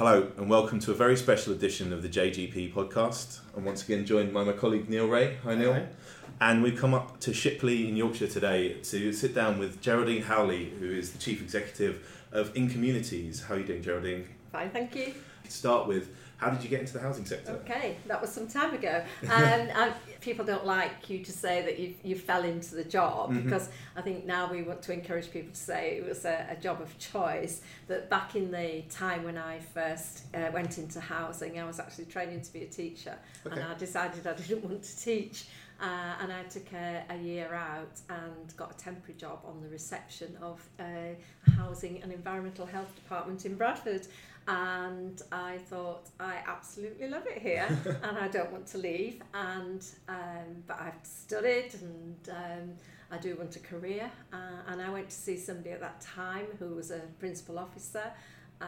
[0.00, 3.40] Hello, and welcome to a very special edition of the JGP podcast.
[3.54, 5.36] I'm once again joined by my colleague Neil Ray.
[5.44, 5.74] Hi, Neil.
[5.74, 5.88] Hi.
[6.40, 10.70] And we've come up to Shipley in Yorkshire today to sit down with Geraldine Howley,
[10.70, 13.42] who is the Chief Executive of Incommunities.
[13.42, 14.26] How are you doing, Geraldine?
[14.50, 15.12] Fine, thank you.
[15.44, 17.52] To start with, how did you get into the housing sector?
[17.64, 19.04] Okay, that was some time ago.
[19.30, 19.92] And I,
[20.22, 23.44] people don't like you to say that you, you fell into the job Mhm.
[23.44, 26.56] because I think now we want to encourage people to say it was a, a
[26.56, 27.60] job of choice.
[27.88, 32.06] But back in the time when I first uh, went into housing, I was actually
[32.06, 33.54] training to be a teacher Okay.
[33.60, 35.44] and I decided I didn't want to teach.
[35.82, 39.68] Uh, and I took a, a year out and got a temporary job on the
[39.68, 41.16] reception of a
[41.56, 44.06] housing and environmental health department in Bradford.
[44.48, 47.66] And I thought, I absolutely love it here
[48.02, 49.22] and I don't want to leave.
[49.34, 52.72] And um, But I've studied and um,
[53.10, 54.10] I do want a career.
[54.32, 54.36] Uh,
[54.68, 58.12] and I went to see somebody at that time who was a principal officer.
[58.60, 58.64] Uh,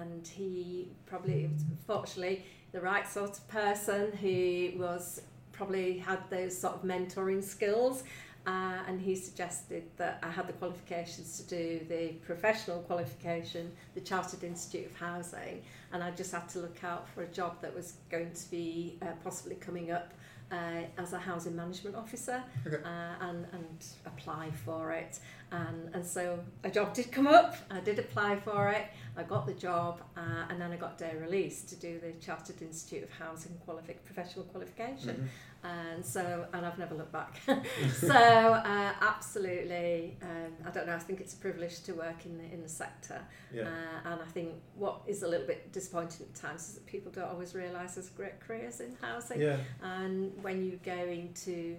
[0.00, 1.50] and he probably,
[1.86, 5.22] fortunately, the right sort of person who was
[5.62, 8.02] probably had those sort of mentoring skills.
[8.44, 14.00] Uh, and he suggested that I had the qualifications to do the professional qualification, the
[14.00, 17.72] Chartered Institute of Housing, and I just had to look out for a job that
[17.72, 20.12] was going to be uh, possibly coming up
[20.50, 22.82] uh, as a housing management officer Okay.
[22.84, 25.20] uh, and, and apply for it.
[25.52, 29.46] And, and so a job did come up, I did apply for it, I got
[29.46, 33.10] the job, uh, and then I got day release to do the Chartered Institute of
[33.10, 35.16] Housing qualifi- professional qualification.
[35.16, 35.28] Mhm.
[35.64, 37.40] And so, and I've never looked back.
[38.00, 40.94] so, uh, absolutely, um, I don't know.
[40.94, 43.20] I think it's a privilege to work in the in the sector,
[43.52, 43.62] Yeah.
[43.64, 47.12] uh, and I think what is a little bit disappointing at times is that people
[47.12, 49.40] don't always realise there's great careers in housing.
[49.40, 49.58] yeah.
[49.82, 51.76] And when you go into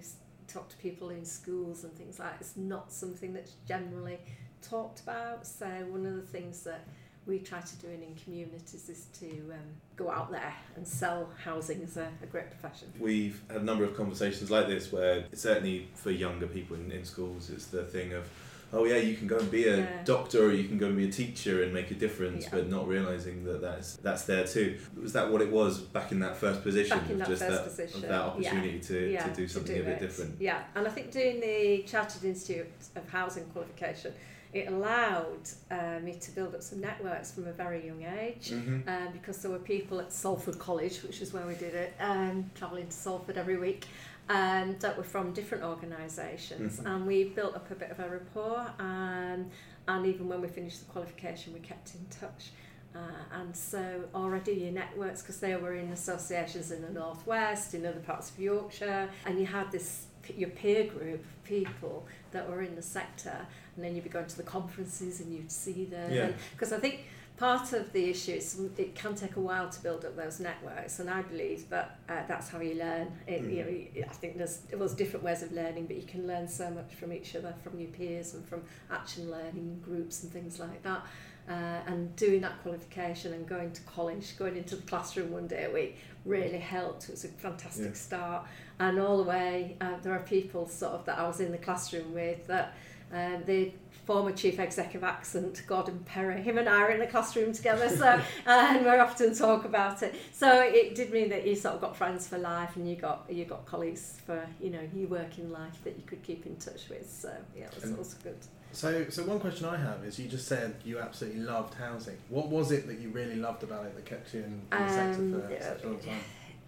[0.47, 4.19] talk to people in schools and things like, it's not something that's generally
[4.61, 5.45] talked about.
[5.47, 6.85] So one of the things that
[7.25, 9.59] we try to do in, Incommunities is to um,
[9.95, 12.91] go out there and sell housing as a, a great profession.
[12.99, 17.05] We've had a number of conversations like this where certainly for younger people in, in
[17.05, 18.27] schools, it's the thing of,
[18.73, 20.03] oh yeah, you can go and be a Yeah.
[20.03, 22.49] doctor or you can go and be a teacher and make a difference, Yeah.
[22.51, 24.79] but not realizing that that's that's there too.
[25.01, 26.97] Was that what it was back in that first position?
[26.97, 29.81] Back in that just first that, position, that opportunity to, yeah, to do something do
[29.81, 29.99] a bit it.
[30.01, 30.41] different.
[30.41, 34.11] Yeah, and I think doing the Chartered Institute of Housing qualification,
[34.53, 38.51] it allowed uh, me to build up some networks from a very young age.
[38.51, 38.87] Mm-hmm.
[38.87, 42.49] um, because there were people at Salford College, which is where we did it, um,
[42.55, 43.85] travelling to Salford every week,
[44.29, 46.85] um, that were from different organisations, Mhm.
[46.85, 48.73] and we built up a bit of a rapport.
[48.79, 49.51] Um,
[49.87, 52.51] and even when we finished the qualification, we kept in touch.
[52.95, 52.99] Uh,
[53.39, 57.99] and so already your networks, because they were in associations in the northwest, in other
[57.99, 60.05] parts of Yorkshire, and you had this
[60.37, 63.45] your peer group people that were in the sector,
[63.75, 66.11] and then you'd be going to the conferences and you'd see them.
[66.11, 66.31] Yeah.
[66.51, 67.05] Because I think
[67.37, 70.99] part of the issue is it can take a while to build up those networks,
[70.99, 73.11] and I believe that uh, that's how you learn.
[73.27, 76.27] It, you know, I think there's well, there's different ways of learning, but you can
[76.27, 80.31] learn so much from each other, from your peers, and from action learning groups and
[80.31, 81.05] things like that.
[81.49, 85.65] Uh, and doing that qualification and going to college, going into the classroom one day
[85.65, 87.05] a week really helped.
[87.05, 87.93] It was a fantastic Yeah.
[87.93, 88.45] start.
[88.79, 91.57] And all the way, uh, there are people sort of that I was in the
[91.57, 92.73] classroom with that
[93.11, 93.71] um, the
[94.05, 98.07] former chief executive accent, Gordon Perry, him and I are in the classroom together, so
[98.07, 100.15] uh, and we often talk about it.
[100.33, 103.25] So it did mean that you sort of got friends for life, and you got
[103.29, 106.89] you got colleagues for you know your working life that you could keep in touch
[106.89, 107.07] with.
[107.07, 108.37] So yeah, it was And- also good.
[108.73, 112.17] So, so one question I have is: you just said you absolutely loved housing.
[112.29, 114.89] What was it that you really loved about it that kept you in, in the
[114.89, 116.19] sector Um, for yeah, such a long time?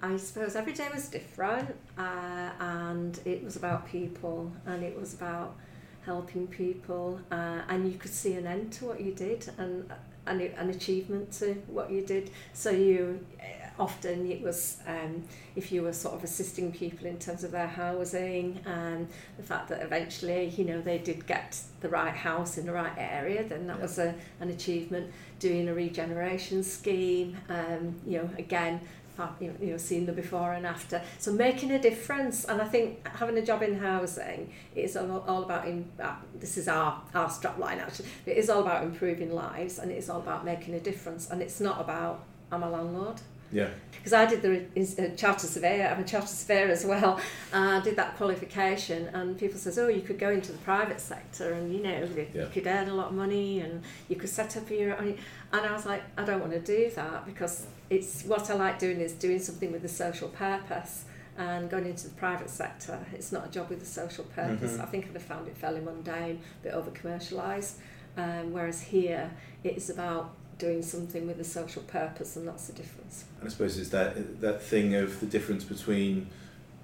[0.01, 5.15] I suppose every day was different, uh, and it was about people, and it was
[5.15, 5.55] about
[6.05, 9.91] helping people, uh, and you could see an end to what you did, and
[10.27, 12.29] and an achievement to what you did.
[12.53, 13.25] So you
[13.80, 15.24] often it was um,
[15.56, 19.69] if you were sort of assisting people in terms of their housing, and the fact
[19.69, 23.68] that eventually you know they did get the right house in the right area, then
[23.68, 23.81] that Yeah.
[23.84, 25.12] was a, an achievement.
[25.40, 28.80] Doing a regeneration scheme, um, you know, again
[29.39, 31.01] you know, seeing the before and after.
[31.19, 35.44] So making a difference, and I think having a job in housing is all, all
[35.44, 35.68] about.
[35.68, 38.07] In, uh, this is our our strap line actually.
[38.25, 41.30] It is all about improving lives, and it's all about making a difference.
[41.30, 43.21] And it's not about I'm a landlord
[43.56, 43.69] Yeah.
[43.92, 45.88] because I did the is- uh, charter surveyor.
[45.88, 47.13] I'm a charter surveyor as well.
[47.54, 51.00] Uh, I did that qualification, and people says, "Oh, you could go into the private
[51.00, 52.44] sector, and you know, you, Yeah.
[52.44, 55.18] you could earn a lot of money, and you could set up your own."
[55.54, 58.78] And I was like, "I don't want to do that because it's what I like
[58.78, 61.06] doing is doing something with a social purpose."
[61.38, 64.74] And going into the private sector, it's not a job with a social purpose.
[64.78, 64.81] Mhm.
[64.84, 67.74] I think I'd have found it fairly mundane, a bit over commercialised.
[68.18, 69.31] Um, whereas here,
[69.63, 73.25] it's about doing something with a social purpose, and that's the difference.
[73.40, 76.28] And I suppose it's that that thing of the difference between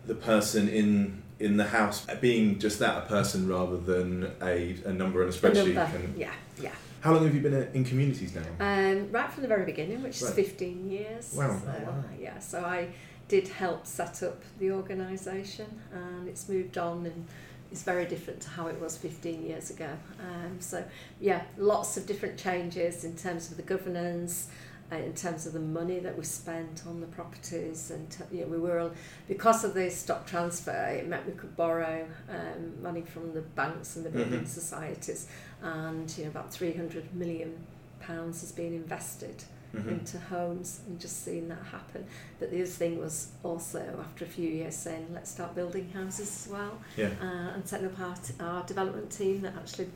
[0.07, 4.93] the person in in the house being just that a person rather than a, a
[4.93, 5.73] number on a A spreadsheet.
[5.73, 6.31] number, And yeah,
[6.61, 6.71] yeah.
[7.01, 8.43] how long have you been Incommunities now?
[8.59, 10.35] Um, right from the very beginning, which is Right.
[10.35, 11.33] 15 years.
[11.35, 11.59] Wow.
[11.59, 12.03] So, wow.
[12.19, 12.89] Yeah, so I
[13.27, 17.25] did help set up the organisation and it's moved on and
[17.71, 19.89] it's very different to how it was 15 years ago.
[20.19, 20.83] Um, so,
[21.19, 24.49] yeah, lots of different changes in terms of the governance,
[24.91, 27.89] uh, in terms of the money that we spent on the properties.
[27.91, 28.95] And t- you know, we were, on-
[29.29, 33.95] because of the stock transfer, it meant we could borrow um, money from the banks
[33.95, 34.47] and the building Mhm.
[34.47, 35.27] societies.
[35.61, 37.57] And, you know, about 300 million
[38.01, 39.87] pounds has been invested Mhm.
[39.87, 42.05] into homes and just seeing that happen.
[42.39, 46.45] But the other thing was also after a few years saying let's start building houses
[46.45, 47.09] as well Yeah.
[47.21, 49.89] uh, and setting up our, t- our development team that actually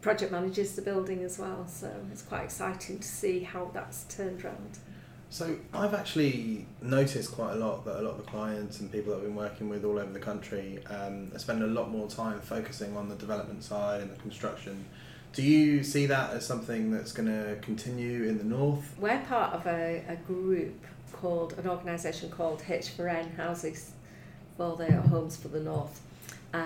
[0.00, 1.66] project manages the building as well.
[1.68, 4.78] So it's quite exciting to see how that's turned around.
[5.28, 9.12] So I've actually noticed quite a lot that a lot of the clients and people
[9.12, 12.08] that I've been working with all over the country um, are spending a lot more
[12.08, 14.84] time focusing on the development side and the construction.
[15.32, 18.96] Do you see that as something that's going to continue in the north?
[18.98, 20.74] We're part of a, a group
[21.12, 23.92] called, an organisation called H4N Houses
[24.56, 26.00] for the Homes for the North.
[26.52, 26.56] Uh,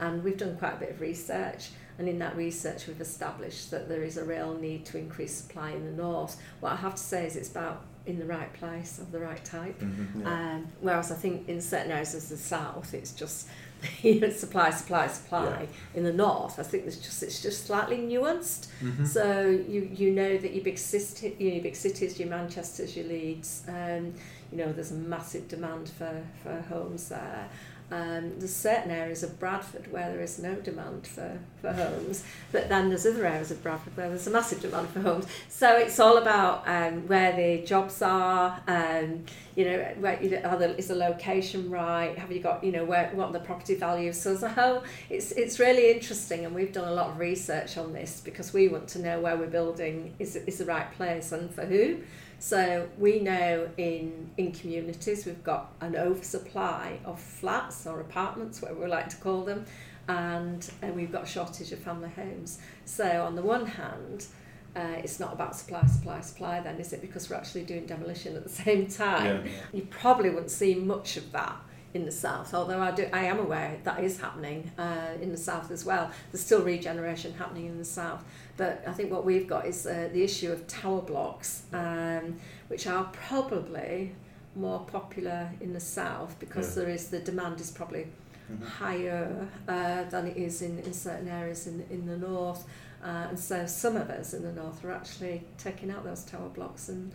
[0.00, 3.88] and we've done quite a bit of research and in that research we've established that
[3.88, 6.40] there is a real need to increase supply in the north.
[6.60, 9.44] What I have to say is it's about in the right place of the right
[9.44, 9.78] type.
[9.80, 10.22] Mhm.
[10.22, 10.54] Yeah.
[10.54, 13.48] Um, whereas I think in certain areas of the south, it's just
[14.02, 15.66] you know, supply, supply, supply.
[15.94, 18.68] In the north, I think there's just it's just slightly nuanced.
[18.82, 19.06] Mhm.
[19.06, 23.62] So you you know that your big city, your big cities, your Manchester's, your Leeds,
[23.68, 24.14] um,
[24.50, 27.48] you know there's a massive demand for, for homes there.
[27.90, 32.68] Um, there's certain areas of Bradford where there is no demand for, for homes, but
[32.68, 35.26] then there's other areas of Bradford where there's a massive demand for homes.
[35.48, 39.24] So it's all about um, where the jobs are, um,
[39.56, 42.16] you know, where you are the, is the location right?
[42.16, 44.20] Have you got, you know, where what the property values?
[44.20, 47.76] So as a whole, it's it's really interesting, and we've done a lot of research
[47.76, 51.32] on this because we want to know where we're building is is the right place
[51.32, 51.98] and for who.
[52.40, 58.86] So we know in Incommunities we've got an oversupply of flats or apartments, whatever we
[58.86, 59.66] like to call them,
[60.08, 62.58] and, and we've got a shortage of family homes.
[62.86, 64.26] So on the one hand,
[64.74, 66.60] uh, it's not about supply, supply, supply.
[66.60, 69.44] Then is it because we're actually doing demolition at the same time?
[69.44, 69.52] Yeah.
[69.74, 71.56] You probably wouldn't see much of that
[71.92, 75.36] in the south, although I do I am aware that is happening uh, in the
[75.36, 76.10] south as well.
[76.30, 78.24] There's still regeneration happening in the south,
[78.60, 82.86] but I think what we've got is uh, the issue of tower blocks, um, which
[82.86, 84.12] are probably
[84.54, 86.82] more popular in the south because Yeah.
[86.82, 88.06] there is the demand is probably
[88.52, 88.62] Mhm.
[88.82, 92.62] higher uh, than it is in, in certain areas in, in the north.
[93.02, 96.50] Uh, and so some of us in the north are actually taking out those tower
[96.50, 97.12] blocks and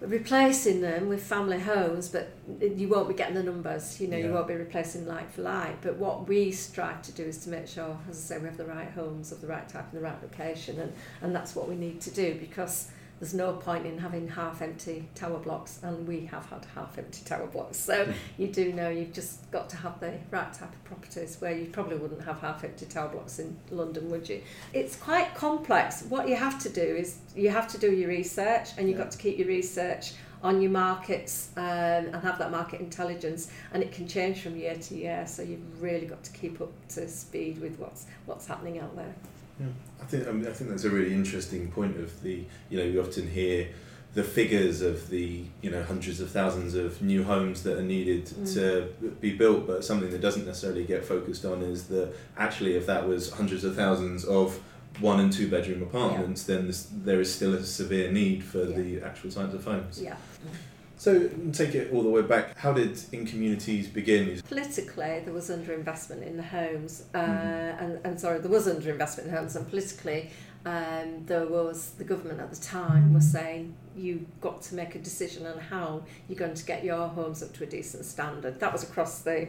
[0.00, 4.32] replacing them with family homes, but you won't be getting the numbers, you know, you
[4.32, 5.80] won't be replacing like for like.
[5.82, 8.56] But what we strive to do is to make sure, as I say, we have
[8.56, 11.68] the right homes of the right type in the right location, and, and that's what
[11.68, 12.88] we need to do because
[13.20, 17.22] there's no point in having half empty tower blocks, and we have had half empty
[17.24, 17.76] tower blocks.
[17.76, 21.52] So you do know you've just got to have the right type of properties where
[21.52, 24.40] you probably wouldn't have half empty tower blocks in London, would you?
[24.72, 26.02] It's quite complex.
[26.08, 29.04] What you have to do is you have to do your research, and you've Yeah.
[29.04, 33.82] got to keep your research on your markets um, and have that market intelligence and
[33.82, 37.06] it can change from year to year so you've really got to keep up to
[37.06, 39.14] speed with what's what's happening out there
[40.00, 42.84] I think I, mean, I think that's a really interesting point of the you know
[42.84, 43.68] we often hear
[44.14, 48.24] the figures of the you know hundreds of thousands of new homes that are needed
[48.26, 48.54] Mm.
[48.54, 52.86] to be built, but something that doesn't necessarily get focused on is that actually if
[52.86, 54.58] that was hundreds of thousands of
[54.98, 58.76] one and two bedroom apartments, then this, there is still a severe need for Yeah.
[58.80, 60.00] the actual types of homes.
[60.02, 60.16] yeah
[61.00, 62.58] So take it all the way back.
[62.58, 64.38] How did in communities begin?
[64.42, 67.82] politically there was underinvestment in the homes uh, Mhm.
[67.82, 70.28] and, and sorry there was underinvestment in homes and politically
[70.66, 74.98] um, there was the government at the time was saying you've got to make a
[74.98, 78.70] decision on how you're going to get your homes up to a decent standard that
[78.70, 79.48] was across the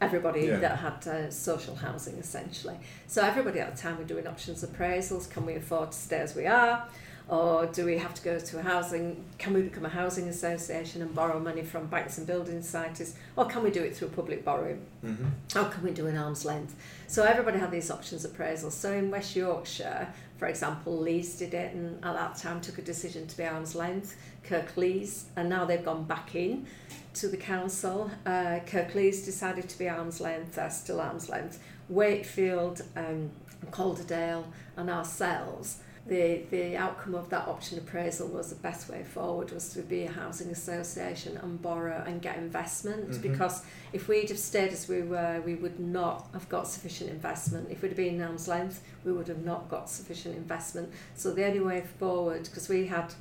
[0.00, 0.56] everybody Yeah.
[0.56, 5.30] that had uh, social housing essentially so everybody at the time were doing options appraisals
[5.30, 6.88] can we afford to stay as we are
[7.30, 11.00] or do we have to go to a housing can we become a housing association
[11.00, 14.44] and borrow money from banks and building societies or can we do it through public
[14.44, 15.28] borrowing Mm-hmm.
[15.54, 16.74] how can we do an arm's length?
[17.06, 18.72] So everybody had these options appraisals.
[18.72, 22.82] So in West Yorkshire, for example, Leeds did it and at that time took a
[22.82, 26.66] decision to be arm's length, Kirklees, and now they've gone back in
[27.14, 28.10] to the council.
[28.26, 31.58] Uh, Kirklees decided to be arm's length, they're still arm's length.
[31.88, 33.30] Wakefield, um,
[33.70, 34.44] Calderdale
[34.76, 39.68] and ourselves the the outcome of that option appraisal was the best way forward was
[39.74, 43.22] to be a housing association and borrow and get investment Mhm.
[43.22, 47.68] because if we'd have stayed as we were we would not have got sufficient investment
[47.70, 51.32] if we'd have been in arm's length we would have not got sufficient investment so
[51.32, 53.12] the only way forward because we had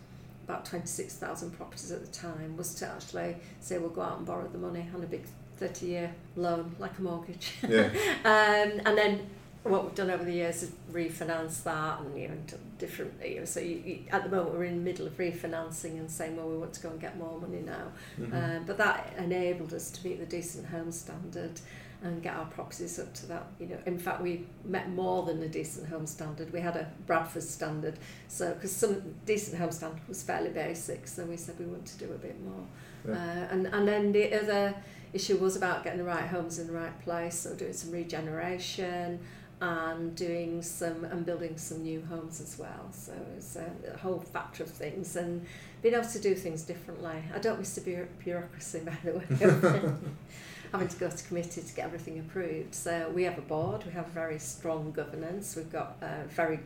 [0.45, 4.47] about 26,000 properties at the time was to actually say we'll go out and borrow
[4.47, 5.25] the money on a big
[5.57, 7.89] 30 year loan like a mortgage Yeah.
[8.23, 9.29] um, and then
[9.63, 12.33] what we've done over the years is refinance that and you know
[12.77, 15.99] different you know, so you, you, at the moment we're in the middle of refinancing
[15.99, 17.87] and saying well we want to go and get more money now
[18.19, 18.57] Mhm.
[18.57, 21.59] um, but that enabled us to meet the decent home standard
[22.01, 25.41] and get our properties up to that you know in fact we met more than
[25.41, 27.99] the decent home standard we had a Bradford standard
[28.29, 31.97] so because some decent home standard was fairly basic so we said we want to
[31.97, 32.65] do a bit more
[33.05, 33.13] Yeah.
[33.15, 34.73] uh, and and then the other
[35.11, 39.19] issue was about getting the right homes in the right place so doing some regeneration
[39.61, 42.89] and doing some and building some new homes as well.
[42.91, 45.45] So it's a, a whole factor of things and
[45.81, 47.23] being able to do things differently.
[47.33, 49.93] I don't miss the bureau- bureaucracy by the way.
[50.71, 52.75] Having to go to committee to get everything approved.
[52.75, 55.55] So we have a board we have very strong governance.
[55.55, 56.59] We've got a very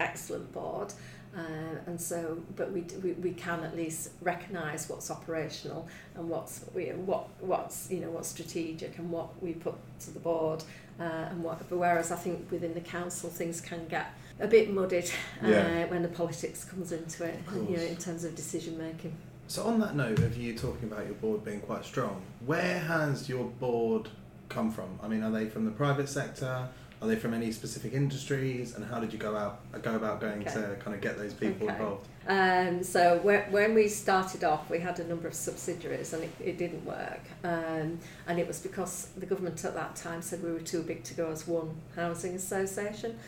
[0.00, 0.92] excellent board
[1.38, 6.64] uh, and so but we, we we can at least recognise what's operational and what's
[7.06, 10.64] what what's you know what's strategic and what we put to the board
[11.00, 14.06] uh, and what but whereas I think within the council things can get
[14.40, 15.10] a bit muddied
[15.44, 15.84] uh, Yeah.
[15.86, 19.12] when the politics comes into it you know in terms of decision making
[19.48, 23.28] So on that note of you talking about your board being quite strong, where has
[23.28, 24.08] your board
[24.50, 24.90] come from?
[25.02, 26.68] I mean, are they from the private sector?
[27.00, 28.74] Are they from any specific industries?
[28.74, 30.52] And how did you go out go about going Okay.
[30.54, 31.76] to kind of get those people Okay.
[31.76, 32.08] involved?
[32.26, 36.30] Um, so when, when we started off, we had a number of subsidiaries and it,
[36.44, 37.20] it didn't work.
[37.44, 41.04] Um, and it was because the government at that time said we were too big
[41.04, 43.18] to go as one housing association.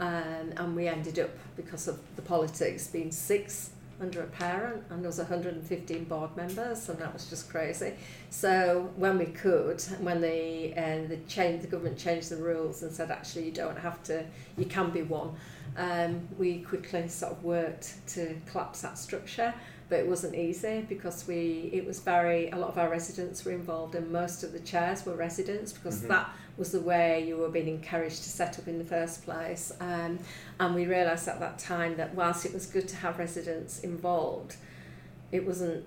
[0.00, 3.70] Um, and we ended up, because of the politics, being six
[4.00, 7.94] under a parent and there was 115 board members and that was just crazy.
[8.30, 12.92] So when we could, when the, uh, the, change, the government changed the rules and
[12.92, 14.24] said actually you don't have to,
[14.56, 15.34] you can be one,
[15.76, 19.52] um, we quickly sort of worked to collapse that structure
[19.88, 23.52] but it wasn't easy because we it was very a lot of our residents were
[23.52, 26.08] involved and most of the chairs were residents because Mhm.
[26.08, 29.72] that was the way you were being encouraged to set up in the first place
[29.80, 30.18] um,
[30.60, 34.56] and we realised at that time that whilst it was good to have residents involved
[35.32, 35.84] it wasn't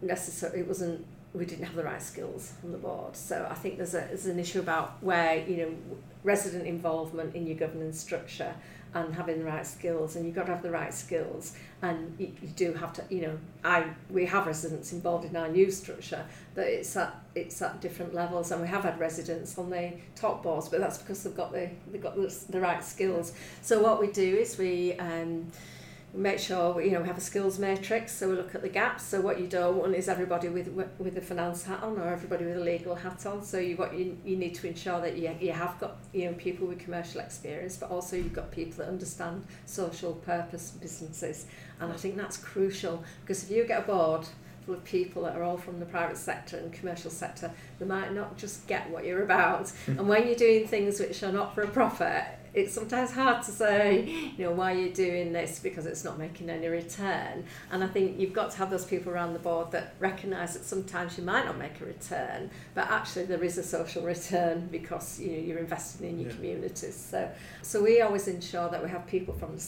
[0.00, 3.76] necessary it wasn't we didn't have the right skills on the board so I think
[3.76, 5.74] there's, a, there's an issue about where you know
[6.22, 8.54] resident involvement in your governance structure
[8.94, 12.32] and having the right skills and you've got to have the right skills and you,
[12.40, 16.24] you do have to you know I we have residents involved in our new structure
[16.54, 20.42] but it's at it's at different levels and we have had residents on the top
[20.44, 23.32] boards but that's because they've got the they've got the, the right skills.
[23.62, 25.50] So what we do is we um
[26.14, 29.02] make sure you know we have a skills matrix so we look at the gaps.
[29.02, 30.68] So what you don't want is everybody with
[30.98, 33.42] with a finance hat on or everybody with a legal hat on.
[33.42, 36.32] So you what you, you need to ensure that you, you have got you know
[36.34, 41.46] people with commercial experience but also you've got people that understand social purpose businesses.
[41.80, 44.26] And I think that's crucial because if you get a board
[44.64, 48.14] full of people that are all from the private sector and commercial sector they might
[48.14, 49.68] not just get what you're about.
[49.86, 49.98] Hmm.
[49.98, 52.24] And when you're doing things which are not for a profit
[52.54, 54.08] it's sometimes hard to say,
[54.38, 57.44] you know, why you're doing this because it's not making any return.
[57.72, 60.64] And I think you've got to have those people around the board that recognise that
[60.64, 65.20] sometimes you might not make a return, but actually there is a social return because
[65.20, 66.36] you know you're investing in your Yeah.
[66.36, 66.94] communities.
[66.94, 67.28] So,
[67.62, 69.58] so we always ensure that we have people from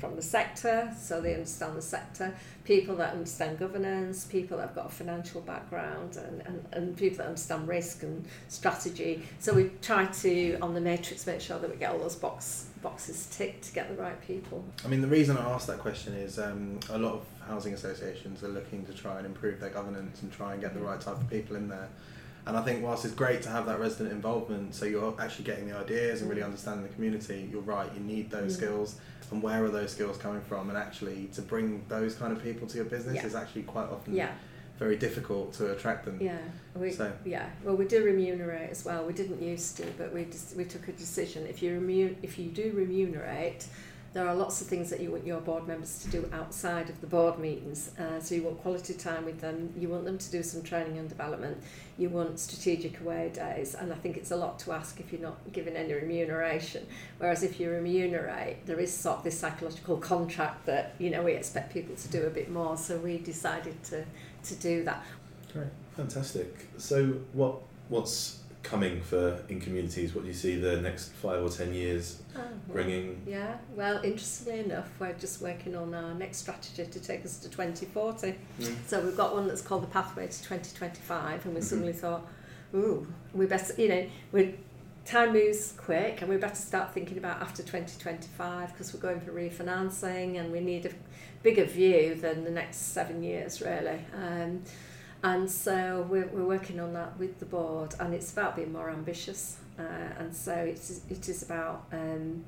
[0.00, 4.74] from the sector, so they understand the sector, people that understand governance, people that have
[4.74, 9.22] got a financial background, and, and, and people that understand risk and strategy.
[9.38, 12.68] So we try to, on the matrix, make sure that we get all those box,
[12.82, 14.64] boxes ticked to get the right people.
[14.84, 18.42] I mean, the reason I asked that question is um, a lot of housing associations
[18.42, 21.16] are looking to try and improve their governance and try and get the right type
[21.16, 21.88] of people in there.
[22.46, 25.68] And I think whilst it's great to have that resident involvement, so you're actually getting
[25.68, 28.56] the ideas and really understanding the community, you're right, you need those Mm.
[28.56, 28.96] skills.
[29.30, 30.68] And where are those skills coming from?
[30.70, 33.26] And actually, to bring those kind of people to your business Yeah.
[33.26, 34.32] is actually quite often Yeah,
[34.78, 36.18] very difficult to attract them.
[36.20, 36.38] yeah.
[36.74, 39.04] We, So- yeah, well, we do remunerate as well.
[39.04, 41.46] We didn't used to, but we just, we took a decision.
[41.46, 43.66] If you remu- if you do remunerate,
[44.12, 47.00] there are lots of things that you want your board members to do outside of
[47.00, 47.92] the board meetings.
[47.96, 49.72] Uh, so you want quality time with them.
[49.78, 51.58] You want them to do some training and development.
[51.96, 55.22] You want strategic away days, and I think it's a lot to ask if you're
[55.22, 56.86] not given any remuneration.
[57.18, 61.32] Whereas if you remunerate, there is sort of this psychological contract that you know we
[61.32, 62.76] expect people to do a bit more.
[62.76, 64.04] So we decided to
[64.44, 65.04] to do that.
[65.52, 66.66] Great, fantastic.
[66.78, 70.14] So, what what's coming for Incommunities?
[70.14, 73.20] What do you see the next five or ten years Oh, bringing?
[73.26, 77.48] Yeah, well, interestingly enough, we're just working on our next strategy to take us to
[77.48, 78.34] 2040.
[78.60, 78.76] Mm.
[78.86, 81.64] So we've got one that's called the Pathway to 2025, and we Mhm.
[81.64, 82.26] suddenly thought,
[82.74, 84.54] ooh, we better, you know, we
[85.06, 89.32] time moves quick, and we better start thinking about after 2025 because we're going for
[89.32, 90.90] refinancing, and we need a
[91.42, 94.04] bigger view than the next seven years, really.
[94.14, 94.62] Um,
[95.22, 98.90] and so we're, we're working on that with the board, and it's about being more
[98.90, 99.56] ambitious.
[99.78, 99.82] Uh,
[100.18, 102.44] and so it's, it is about um,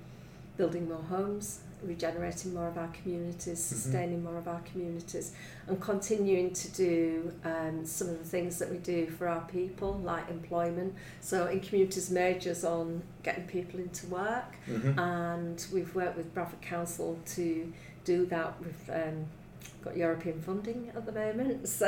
[0.56, 3.74] building more homes, regenerating more of our communities, Mhm.
[3.74, 5.32] sustaining more of our communities,
[5.66, 9.94] and continuing to do um, some of the things that we do for our people,
[10.04, 10.94] like employment.
[11.20, 14.98] So Incommunities majors on getting people into work, Mhm.
[14.98, 17.72] and we've worked with Bradford Council to
[18.04, 18.54] do that.
[18.62, 19.26] We've um,
[19.84, 21.86] got European funding at the moment, so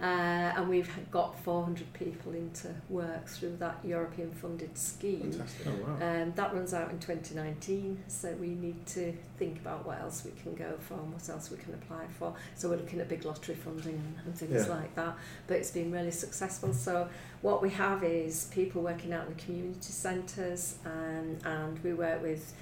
[0.00, 5.32] uh, and we've got 400 people into work through that European funded scheme.
[5.32, 5.66] Fantastic.
[5.66, 6.22] Oh wow.
[6.22, 10.30] Um, that runs out in 2019, so we need to think about what else we
[10.42, 12.34] can go for and what else we can apply for.
[12.54, 14.74] So we're looking at big lottery funding and, and things Yeah.
[14.74, 15.16] like that.
[15.46, 16.72] But it's been really successful.
[16.72, 17.08] So
[17.42, 22.22] what we have is people working out in the community centres, um, and we work
[22.22, 22.54] with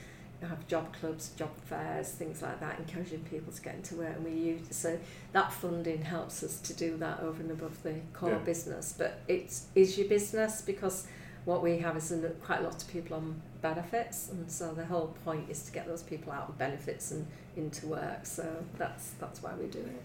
[0.43, 4.15] have job clubs, job fairs, things like that, encouraging people to get into work.
[4.17, 4.99] And we use so
[5.33, 8.39] that funding helps us to do that over and above the core Yeah.
[8.39, 8.95] business.
[8.97, 11.07] But it is your business because
[11.45, 12.13] what we have is
[12.43, 15.87] quite a lot of people on benefits, and so the whole point is to get
[15.87, 17.27] those people out of benefits and
[17.57, 18.25] into work.
[18.25, 20.03] So that's that's why we do it.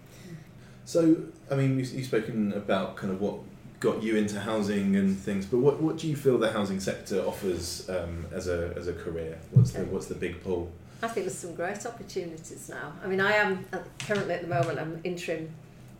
[0.84, 1.16] So,
[1.50, 3.38] I mean, you've spoken about kind of what
[3.80, 7.22] got you into housing and things, but what, what do you feel the housing sector
[7.22, 9.38] offers um, as a as a career?
[9.52, 10.70] What's the what's the big pull?
[11.02, 12.92] I think there's some great opportunities now.
[13.02, 15.48] I mean, I am uh, currently at the moment, I'm interim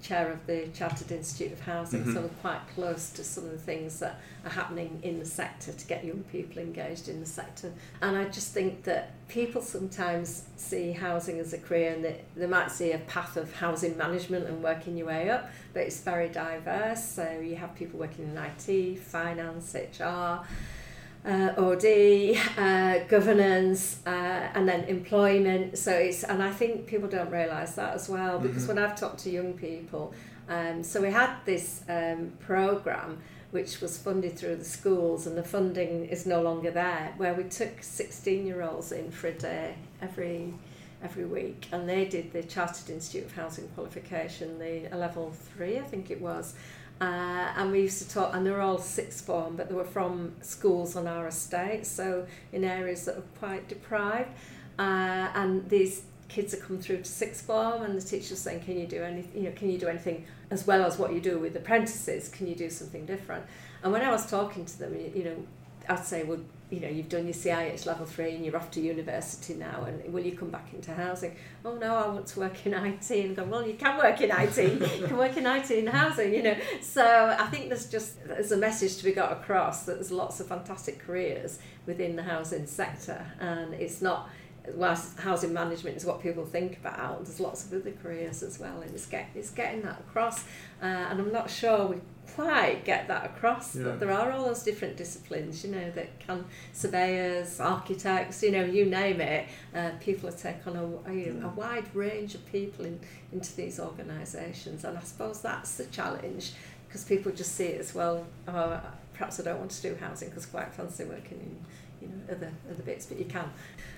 [0.02, 2.14] chair of the Chartered Institute of Housing, Mhm.
[2.14, 5.72] so I'm quite close to some of the things that are happening in the sector
[5.72, 7.72] to get young people engaged in the sector.
[8.00, 12.46] And I just think that people sometimes see housing as a career and they, they
[12.46, 16.28] might see a path of housing management and working your way up, but it's very
[16.28, 17.04] diverse.
[17.04, 20.44] So you have people working in IT, finance, HR,
[21.24, 25.76] uh, OD, uh, governance, uh, and then employment.
[25.76, 28.68] So it's, and I think people don't realise that as well because Mhm.
[28.68, 30.14] when I've talked to young people,
[30.48, 33.18] um, so we had this um, programme
[33.50, 37.42] which was funded through the schools, and the funding is no longer there, where we
[37.42, 40.54] took 16 year olds in for a day every
[41.02, 45.82] every week and they did the Chartered Institute of Housing qualification, the level three, I
[45.82, 46.52] think it was.
[47.00, 49.84] Uh, and we used to talk, and they were all sixth form, but they were
[49.84, 54.28] from schools on our estate, so in areas that are quite deprived.
[54.78, 58.78] Uh, and these kids are coming through to sixth form, and the teacher's saying, "Can
[58.78, 59.42] you do anything?
[59.42, 62.28] You know, can you do anything as well as what you do with apprentices?
[62.28, 63.44] Can you do something different?"
[63.82, 65.36] And when I was talking to them, you, you know,
[65.88, 68.80] I'd say, "Well, you know, you've done your CIH level three, and you're off to
[68.80, 72.64] university now, and will you come back into housing?" oh no, I want to work
[72.66, 74.56] in IT, and go, well, you can work in IT,
[75.00, 76.56] you can work in IT in housing, you know.
[76.80, 80.40] So I think there's just there's a message to be got across that there's lots
[80.40, 84.30] of fantastic careers within the housing sector, and it's not.
[84.74, 88.82] Whilst housing management is what people think about, there's lots of other careers as well,
[88.82, 90.44] and it's get it's getting that across.
[90.82, 91.96] Uh, and I'm not sure we
[92.34, 93.74] quite get that across.
[93.74, 93.84] Yeah.
[93.84, 98.64] That there are all those different disciplines, you know, that can surveyors, architects, you know,
[98.64, 99.48] you name it.
[99.74, 102.98] Uh, people take on a, a, you know, a wide range of people in,
[103.32, 106.52] into these organisations, and I suppose that's the challenge
[106.86, 108.26] because people just see it as well.
[108.48, 108.80] Oh,
[109.12, 111.56] perhaps I don't want to do housing because quite fancy working in
[112.00, 113.50] you know other other bits, but you can,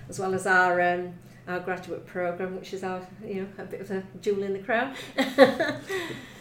[0.09, 1.13] as well as our um,
[1.47, 4.59] our graduate program, which is our you know a bit of a jewel in the
[4.59, 4.95] crown.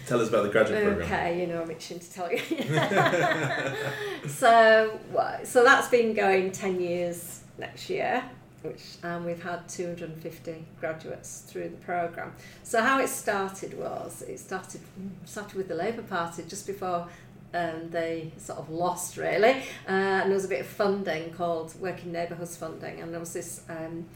[0.06, 1.06] Tell us about the graduate program.
[1.06, 2.38] Okay, you know I'm itching to tell you.
[4.28, 4.98] so
[5.44, 8.22] so that's been going ten years next year,
[8.62, 12.32] which um, we've had 250 graduates through the program.
[12.62, 14.80] So how it started was it started
[15.24, 17.08] started with the Labour Party just before
[17.54, 21.78] um, they sort of lost really, uh, and there was a bit of funding called
[21.80, 24.06] Working Neighbourhoods funding, and there was this um,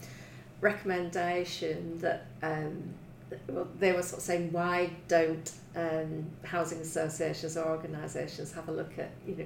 [0.61, 2.25] recommendation that.
[2.41, 2.93] Um,
[3.49, 8.71] well, they were sort of saying, why don't um, housing associations or organisations have a
[8.71, 9.45] look at, you know,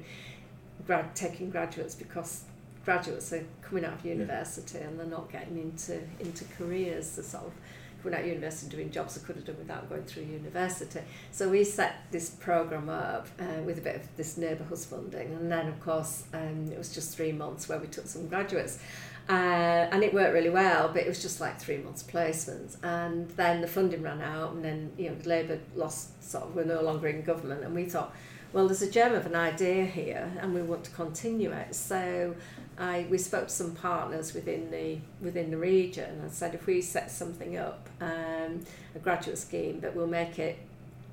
[0.85, 2.43] grad taking graduates because
[2.85, 7.15] graduates are coming out of university and they're not getting into into careers.
[7.15, 7.53] They're sort of
[8.01, 11.01] coming out of university doing jobs they could have done without going through university.
[11.31, 15.51] So we set this programme up uh, with a bit of this neighbourhoods funding, and
[15.51, 18.79] then of course um, it was just three months where we took some graduates.
[19.29, 22.75] Uh, and it worked really well, but it was just like three months placements.
[22.83, 26.65] And then the funding ran out, and then you know Labour lost sort of we're
[26.65, 28.13] no longer in government, and we thought,
[28.51, 31.73] well, there's a germ of an idea here, and we want to continue it.
[31.75, 32.35] So
[32.77, 36.81] I, we spoke to some partners within the within the region and said if we
[36.81, 38.61] set something up, um,
[38.95, 40.57] a graduate scheme, but we'll make it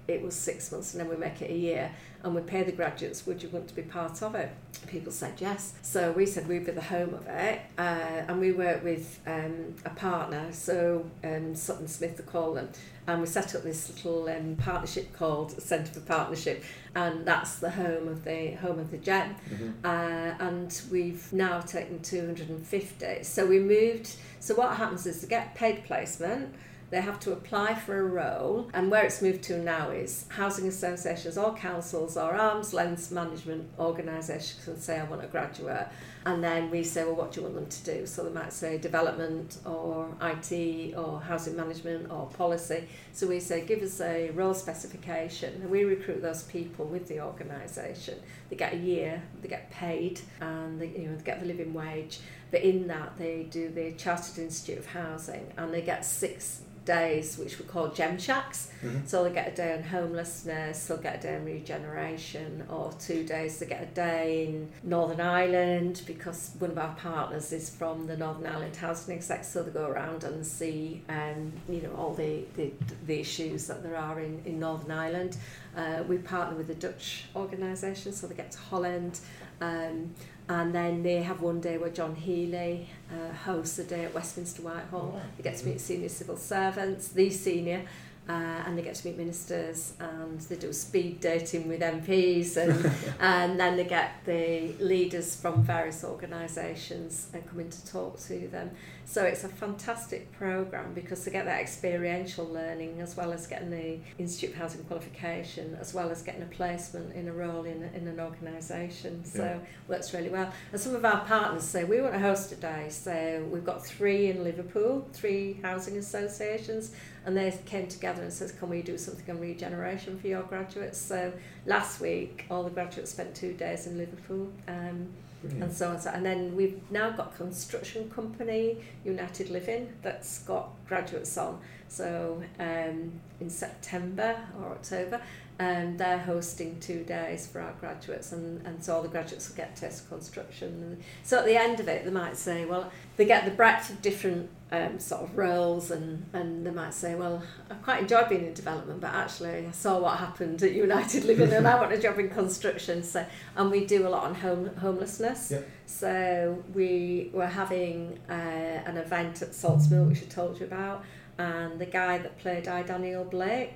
[0.09, 1.93] it was six months and then we make it a year
[2.23, 4.51] and we pay the graduates, would you want to be part of it?
[4.87, 5.75] People said yes.
[5.83, 9.75] So we said we'd be the home of it uh, and we work with um,
[9.85, 12.69] a partner, so um, Sutton Smith to call them,
[13.07, 16.63] and we set up this little um, partnership called Centre for Partnership
[16.95, 19.71] and that's the home of the home of the gem mm-hmm.
[19.85, 25.55] uh, and we've now taken 250 so we moved so what happens is to get
[25.55, 26.55] paid placement
[26.91, 30.67] they have to apply for a role, and where it's moved to now is housing
[30.67, 35.89] associations or councils or arm's length management organisations can say, I want a graduate.
[36.25, 38.07] And then we say, well, what do you want them to do?
[38.07, 42.89] So they might say development or IT or housing management or policy.
[43.13, 47.21] So we say, give us a role specification, and we recruit those people with the
[47.21, 48.19] organisation.
[48.49, 51.75] They get a year, they get paid, and they, you know, they get the living
[51.75, 52.21] wage.
[52.51, 57.37] But in that, they do the Chartered Institute of Housing, and they get six days
[57.37, 58.71] which we call gem shacks.
[58.83, 59.07] Mm-hmm.
[59.07, 63.25] So they get a day on homelessness, they'll get a day on regeneration, or two
[63.25, 68.07] days they get a day in Northern Ireland because one of our partners is from
[68.07, 72.15] the Northern Ireland Housing Exec, so they go around and see um, you know all
[72.15, 72.73] the, the,
[73.07, 75.37] the issues that there are in, in Northern Ireland.
[75.77, 79.21] Uh, we partner with a Dutch organisation, so they get to Holland.
[79.61, 80.15] Um,
[80.49, 84.63] and then they have one day where John Healey uh, hosts a day at Westminster
[84.63, 85.15] Whitehall.
[85.17, 87.85] Oh, They get to meet senior civil servants, the senior,
[88.29, 88.33] uh,
[88.67, 93.59] and they get to meet ministers and they do speed dating with MPs and, and
[93.59, 98.71] then they get the leaders from various organisations and come in to talk to them.
[99.09, 103.71] So it's a fantastic programme because they get that experiential learning as well as getting
[103.71, 107.85] the Institute of Housing qualification as well as getting a placement in a role in,
[107.95, 109.25] in an organisation.
[109.25, 109.59] So yeah.
[109.89, 110.53] works really well.
[110.73, 112.89] And some of our partners say we want to host a day.
[112.91, 116.93] So we've got three in Liverpool, three housing associations
[117.25, 120.99] and they came together and says, "Can we do something on regeneration for your graduates?"
[120.99, 121.33] So
[121.65, 124.53] last week, all the graduates spent two days in Liverpool.
[124.67, 125.09] Um,
[125.43, 126.01] and so on.
[126.01, 131.61] So, and then we've now got construction company United Living that's got graduates on.
[131.89, 135.21] So um, in September or October,
[135.61, 139.49] and um, they're hosting two days for our graduates, and, and so all the graduates
[139.49, 140.69] will get test construction.
[140.69, 143.91] And so at the end of it, they might say, well, they get the breadth
[143.91, 148.29] of different um, sort of roles, and, and they might say, well, I quite enjoyed
[148.29, 151.93] being in development, but actually I saw what happened at United Living, and I want
[151.93, 153.03] a job in construction.
[153.03, 155.51] So, and we do a lot on home homelessness.
[155.51, 155.69] Yep.
[155.87, 161.05] So we were having uh, an event at Salts Mill, which I told you about,
[161.37, 163.75] and the guy that played I Daniel Blake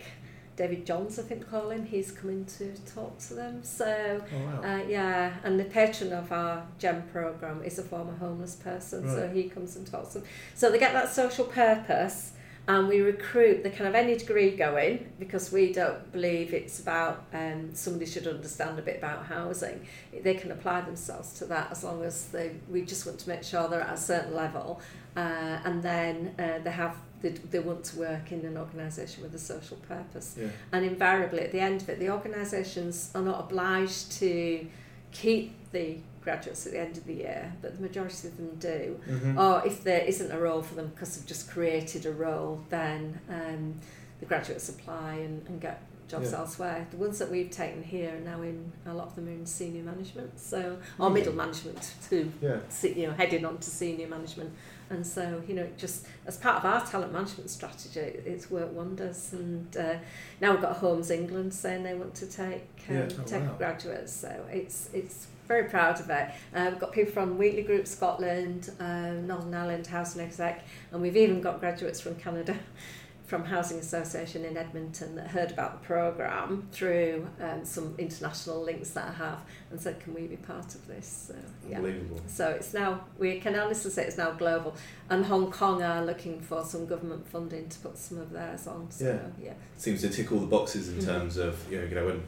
[0.62, 3.64] David Johns, I think call him, he's coming to talk to them.
[3.64, 4.62] So, oh, wow.
[4.62, 9.12] uh, yeah, and the patron of our GEM program is a former homeless person, right.
[9.12, 10.28] so he comes and talks to them.
[10.54, 12.34] So they get that social purpose,
[12.68, 17.24] and we recruit the kind of any degree going because we don't believe it's about
[17.32, 19.84] um, somebody should understand a bit about housing.
[20.22, 22.52] They can apply themselves to that as long as they.
[22.70, 24.80] We just want to make sure they're at a certain level,
[25.16, 29.34] uh, and then uh, they have they, they want to work in an organisation with
[29.34, 30.36] a social purpose.
[30.38, 30.48] Yeah.
[30.72, 34.66] And invariably, at the end of it, the organisations are not obliged to
[35.12, 39.00] keep the graduates at the end of the year, but the majority of them do.
[39.08, 39.38] Mm-hmm.
[39.38, 43.20] Or if there isn't a role for them because they've just created a role, then
[43.28, 43.74] um,
[44.20, 45.82] the graduates apply and, and get
[46.12, 46.38] jobs yeah.
[46.38, 46.86] elsewhere.
[46.90, 49.46] The ones that we've taken here are now in a lot of them are in
[49.46, 51.14] senior management, so or mm-hmm.
[51.14, 52.30] middle management too.
[52.40, 52.58] Yeah.
[52.82, 54.52] You know, heading on to senior management.
[54.90, 59.32] And so, you know, just as part of our talent management strategy, it's worked wonders.
[59.32, 59.94] And uh,
[60.38, 63.08] now we've got Homes England saying they want to take um, yeah.
[63.18, 63.54] oh, take wow.
[63.56, 64.12] graduates.
[64.12, 66.28] So it's it's very proud of it.
[66.54, 71.16] Uh, we've got people from Wheatley Group Scotland, uh, Northern Ireland Housing Exec, and we've
[71.16, 72.54] even got graduates from Canada
[73.32, 78.90] from Housing Association in Edmonton that heard about the programme through um, some international links
[78.90, 79.38] that I have
[79.70, 81.28] and said, can we be part of this?
[81.28, 81.34] So,
[81.66, 81.78] yeah.
[81.78, 82.20] Unbelievable.
[82.26, 84.76] So it's now, we can honestly say it's now global.
[85.08, 88.90] And Hong Kong are looking for some government funding to put some of theirs on.
[88.90, 89.46] So, yeah.
[89.46, 89.54] yeah.
[89.78, 91.06] Seems to tick all the boxes in mm-hmm.
[91.06, 92.22] terms of, you know, you know, when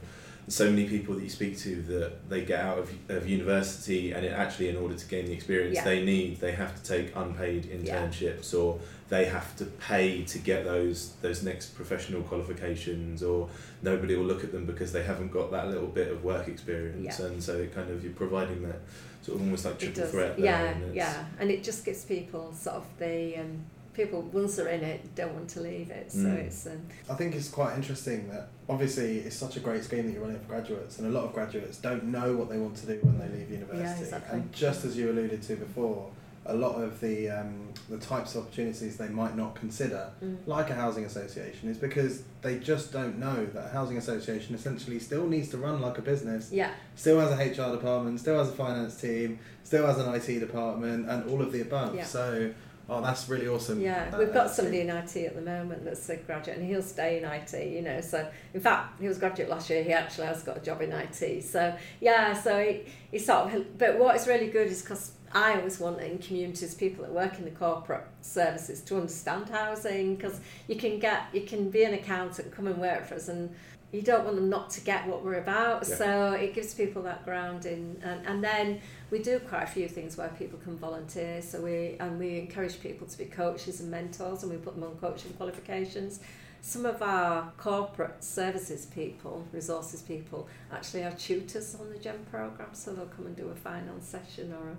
[0.48, 4.24] so many people that you speak to that they get out of, of university and
[4.24, 5.84] it actually in order to gain the experience yeah.
[5.84, 8.60] they need they have to take unpaid internships yeah.
[8.60, 8.78] or
[9.14, 13.48] they have to pay to get those those next professional qualifications or
[13.82, 17.18] nobody will look at them because they haven't got that little bit of work experience
[17.20, 17.26] yeah.
[17.26, 18.80] and so it kind of you're providing that
[19.22, 22.86] sort of almost like triple threat yeah yeah and it just gives people sort of
[22.98, 26.10] the um, people once they're in it don't want to leave it.
[26.10, 26.34] So Mm.
[26.46, 30.12] it's um, I think it's quite interesting that obviously it's such a great scheme that
[30.12, 32.86] you're running for graduates, and a lot of graduates don't know what they want to
[32.86, 33.84] do when they leave university.
[33.84, 34.38] yeah, exactly.
[34.40, 36.10] And just as you alluded to before,
[36.46, 40.68] a lot of the um, the types of opportunities they might not consider, mm, like
[40.70, 45.26] a housing association, is because they just don't know that a housing association essentially still
[45.26, 48.52] needs to run like a business, yeah, still has a HR department, still has a
[48.52, 51.94] finance team, still has an IT department, and all of the above.
[51.94, 52.04] Yeah.
[52.04, 52.52] So,
[52.90, 53.80] oh, that's really awesome.
[53.80, 54.10] yeah.
[54.12, 57.16] Uh, We've got somebody in IT at the moment that's a graduate, and he'll stay
[57.16, 57.54] in IT.
[57.54, 59.82] You know, so in fact, he was a graduate last year.
[59.82, 61.42] He actually has got a job in IT.
[61.42, 63.78] So yeah, so he, he sort of.
[63.78, 67.44] But what is really good is because I always want Incommunities people that work in
[67.44, 72.52] the corporate services to understand housing because you can get you can be an accountant
[72.52, 73.54] come and work for us and
[73.90, 75.88] you don't want them not to get what we're about.
[75.88, 75.96] Yeah.
[75.96, 80.16] so it gives people that grounding and, and then we do quite a few things
[80.16, 81.42] where people can volunteer.
[81.42, 84.84] So we and we encourage people to be coaches and mentors and we put them
[84.84, 86.20] on coaching qualifications.
[86.60, 92.70] Some of our corporate services people resources people actually are tutors on the gem program
[92.72, 94.76] so they'll come and do a finance session or a,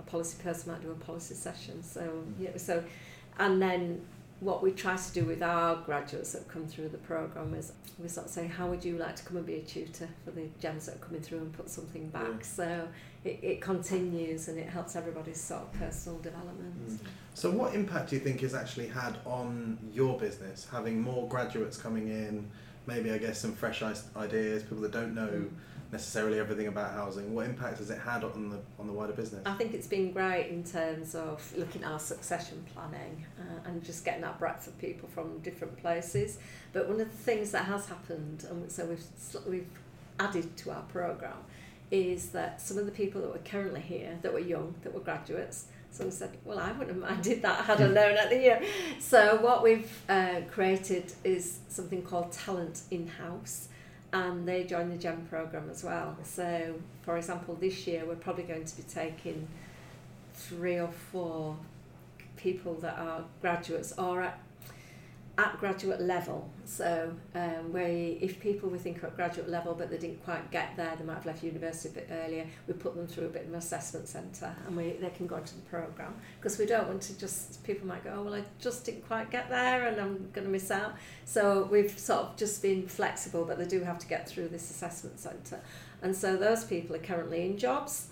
[0.00, 2.82] a policy person might do a policy session so yeah so
[3.38, 4.00] and then
[4.40, 8.08] what we try to do with our graduates that come through the program is we
[8.08, 10.46] sort of say how would you like to come and be a tutor for the
[10.58, 12.42] gems that are coming through and put something back Yeah.
[12.42, 12.88] so
[13.24, 16.98] it, it continues and it helps everybody's sort of personal development Mm.
[17.34, 21.76] So, what impact do you think has actually had on your business having more graduates
[21.76, 22.50] coming in?
[22.86, 23.82] Maybe, I guess, some fresh
[24.16, 25.50] ideas, people that don't know Mm.
[25.92, 27.34] Necessarily everything about housing.
[27.34, 29.42] What impact has it had on the on the wider business?
[29.46, 33.82] I think it's been great in terms of looking at our succession planning uh, and
[33.82, 36.38] just getting that breadth of people from different places.
[36.72, 39.04] But one of the things that has happened, and so we've
[39.46, 39.68] we've
[40.18, 41.38] added to our program,
[41.90, 45.00] is that some of the people that were currently here that were young, that were
[45.00, 48.38] graduates, so we said, well, I wouldn't have minded that had I known at the
[48.38, 48.62] year.
[49.00, 53.68] So what we've uh, created is something called Talent in House
[54.12, 56.16] and they join the GEM program as well.
[56.24, 59.46] So, for example, this year we're probably going to be taking
[60.34, 61.56] three or four
[62.36, 64.40] people that are graduates or at,
[65.40, 66.48] at graduate level.
[66.64, 70.76] So, um, we, if people were thinking at graduate level but they didn't quite get
[70.76, 73.42] there, they might have left university a bit earlier, we put them through a bit
[73.44, 76.86] of an assessment centre and we, they can go into the program because we don't
[76.88, 80.00] want to just, people might go, oh, well, I just didn't quite get there and
[80.00, 80.94] I'm going to miss out.
[81.24, 84.70] So we've sort of just been flexible, but they do have to get through this
[84.70, 85.60] assessment centre.
[86.02, 88.09] And so those people are currently in jobs.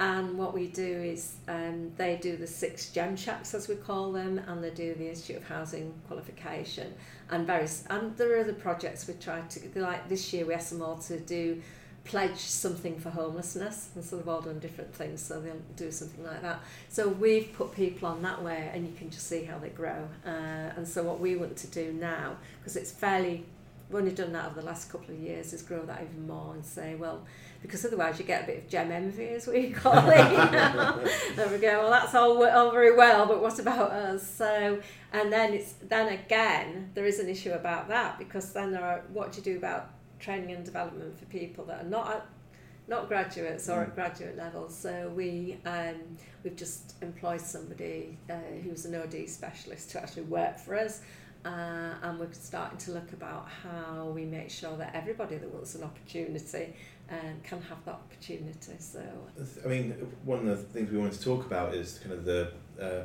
[0.00, 4.12] And what we do is um, they do the six gem shacks, as we call
[4.12, 6.94] them, and they do the Institute of Housing qualification
[7.30, 7.84] and various.
[7.90, 10.46] And there are other projects we try to like this year.
[10.46, 11.60] We asked them all to do
[12.04, 15.20] pledge something for homelessness, and so they've all done different things.
[15.20, 16.60] So they'll do something like that.
[16.88, 20.08] So we've put people on that way, and you can just see how they grow.
[20.24, 20.30] Uh,
[20.76, 23.44] and so what we want to do now, because it's fairly,
[23.92, 26.64] only done that over the last couple of years, is grow that even more and
[26.64, 27.24] say, well,
[27.62, 30.30] because otherwise you get a bit of gem envy, as we call it.
[30.30, 31.04] You know?
[31.34, 31.80] there we go.
[31.80, 34.26] Well, that's all, all very well, but what about us?
[34.26, 34.80] So,
[35.12, 39.02] and then it's then again there is an issue about that because then there are
[39.12, 42.26] what do you do about training and development for people that are not at
[42.88, 44.68] not graduates or at graduate level.
[44.70, 45.96] So we um,
[46.42, 51.00] we've just employed somebody uh, who's an OD specialist to actually work for us.
[51.44, 55.74] Uh, and we're starting to look about how we make sure that everybody that wants
[55.76, 56.74] an opportunity
[57.10, 58.72] um, can have that opportunity.
[58.78, 59.00] So
[59.64, 59.92] I mean,
[60.24, 63.02] one of the things we wanted to talk about is kind of the uh,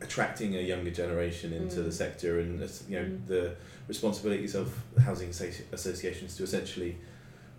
[0.00, 1.84] attracting a younger generation into Mm.
[1.84, 3.26] the sector and uh, you know Mm.
[3.26, 3.54] the
[3.88, 5.28] responsibilities of housing
[5.72, 6.96] associations to essentially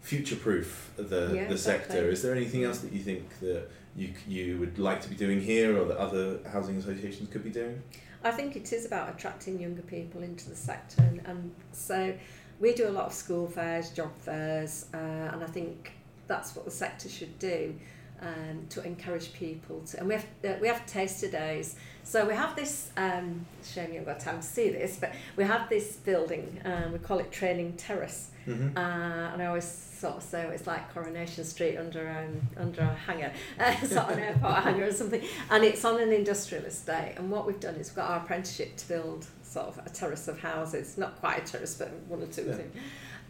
[0.02, 2.10] future-proof the Yeah, the sector.
[2.10, 3.64] Is there anything else that you think that
[3.96, 7.50] you you would like to be doing here, or that other housing associations could be
[7.52, 7.82] doing?
[8.24, 12.14] I think it is about attracting younger people into the sector, and, and so
[12.60, 15.94] we do a lot of school fairs, job fairs, uh, and I think
[16.28, 17.74] that's what the sector should do
[18.22, 20.00] um, to encourage people to.
[20.00, 21.76] And we have uh, we have taster days.
[22.04, 22.92] So we have this.
[22.98, 26.60] Um, shame you haven't got time to see this, but we have this building.
[26.66, 28.78] Um, we call it Training Terrace, Mm-hmm.
[28.78, 29.66] uh, and I always
[30.00, 34.18] sort of say it's like Coronation Street under um, under a hangar, uh, sort of
[34.18, 35.22] an airport hangar or something.
[35.50, 37.16] And it's on an industrial estate.
[37.18, 40.28] And what we've done is we've got our apprenticeship to build sort of a terrace
[40.28, 42.82] of houses, not quite a terrace, but one or two Yeah.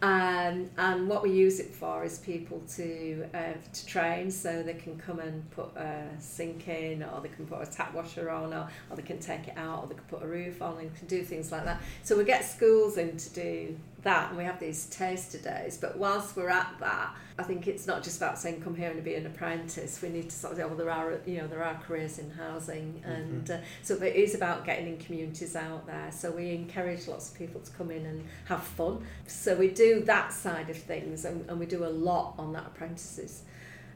[0.02, 4.76] Um, and what we use it for is people to uh, to train, so they
[4.76, 8.54] can come and put a sink in, or they can put a tap washer on,
[8.54, 10.96] or, or they can take it out, or they can put a roof on, and
[10.96, 11.82] can do things like that.
[12.04, 15.78] So we get schools in to do that and we have these taster days.
[15.78, 19.02] But whilst we're at that I think it's not just about saying come here and
[19.02, 20.02] be an apprentice.
[20.02, 22.30] We need to sort of say well there are you know there are careers in
[22.32, 23.64] housing and mm-hmm.
[23.64, 26.12] uh, so it is about getting Incommunities out there.
[26.12, 29.06] So we encourage lots of people to come in and have fun.
[29.28, 32.68] So we do that side of things and, and we do a lot on that
[32.68, 33.44] apprentices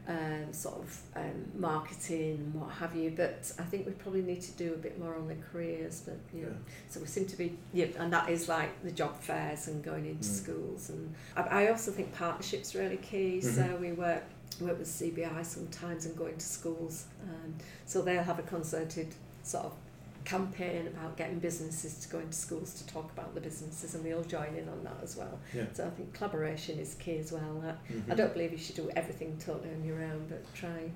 [0.08, 3.14] um, sort of um, marketing and what have you.
[3.16, 6.02] But I think we probably need to do a bit more on the careers.
[6.06, 6.74] But you know, yeah.
[6.90, 10.06] so we seem to be yeah, and that is like the job fairs and going
[10.06, 10.42] into mm.
[10.42, 10.90] schools.
[10.90, 13.40] And I, I also think partnerships really key.
[13.44, 13.50] Mm-hmm.
[13.50, 14.24] So we work
[14.60, 17.06] work with CBI sometimes and going to schools.
[17.24, 19.74] Um, so they'll have a concerted sort of
[20.26, 24.14] campaign about getting businesses to go into schools to talk about the businesses and we
[24.14, 25.40] all join in on that as well.
[25.54, 25.66] Yeah.
[25.74, 27.64] So I think collaboration is key as well.
[27.66, 28.12] I, mm-hmm.
[28.12, 30.92] I don't believe you should do everything totally on your own, but try.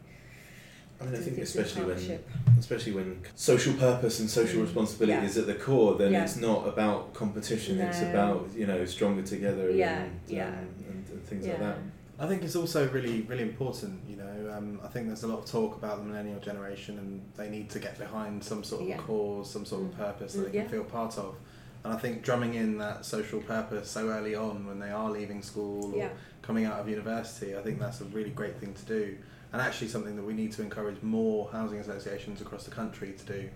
[0.99, 2.19] I mean, I think especially when,
[2.57, 4.63] especially when social purpose and social mm.
[4.63, 5.27] responsibility yeah.
[5.27, 6.23] is at the core, then yeah.
[6.23, 7.77] it's not about competition.
[7.77, 7.85] No.
[7.85, 9.99] It's about you know stronger together yeah.
[10.03, 10.47] and, yeah.
[10.47, 10.53] Um,
[10.89, 11.77] and, and things like that.
[12.19, 14.01] I think it's also really, really important.
[14.07, 17.21] You know, um, I think there's a lot of talk about the millennial generation, and
[17.35, 18.97] they need to get behind some sort of yeah.
[18.97, 19.97] cause, some sort of mm.
[19.97, 20.67] purpose that they can yeah.
[20.67, 21.35] feel part of.
[21.83, 25.43] And I think drumming in that social purpose so early on, when they are leaving
[25.43, 26.09] school or yeah.
[26.41, 29.15] coming out of university, I think that's a really great thing to do,
[29.53, 33.25] and actually something that we need to encourage more housing associations across the country to
[33.25, 33.49] do.